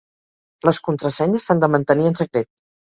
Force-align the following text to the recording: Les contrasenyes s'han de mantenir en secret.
Les 0.69 0.79
contrasenyes 0.89 1.47
s'han 1.51 1.65
de 1.67 1.71
mantenir 1.77 2.13
en 2.15 2.21
secret. 2.25 2.55